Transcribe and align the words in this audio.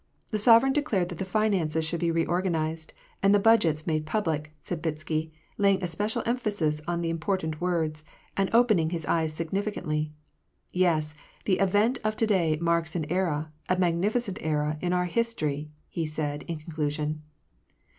The 0.29 0.39
sovereign 0.39 0.73
declared 0.73 1.09
that 1.09 1.19
the 1.19 1.25
finances 1.25 1.85
should 1.85 1.99
be 1.99 2.09
re 2.09 2.25
organized, 2.25 2.91
and 3.21 3.35
the 3.35 3.39
budgets 3.39 3.85
made 3.85 4.07
public," 4.07 4.51
said 4.63 4.81
Bitsky, 4.81 5.29
laying 5.59 5.83
a 5.83 5.87
special 5.87 6.23
emphasis 6.25 6.81
on 6.87 7.01
the 7.01 7.13
impor 7.13 7.37
tant 7.37 7.61
words, 7.61 8.03
and 8.35 8.49
opening 8.51 8.89
his 8.89 9.05
eyes 9.05 9.31
significantly. 9.31 10.11
'^ 10.13 10.17
Yes: 10.73 11.13
the 11.45 11.59
event 11.59 11.99
of 12.03 12.15
to 12.15 12.25
day 12.25 12.57
marks 12.59 12.95
an 12.95 13.05
era, 13.11 13.51
a 13.69 13.77
magnificent 13.77 14.39
era, 14.41 14.79
in 14.81 14.91
our 14.91 15.05
his 15.05 15.35
tory," 15.35 15.69
he 15.87 16.07
said, 16.07 16.41
in 16.47 16.57
conclusion. 16.57 17.21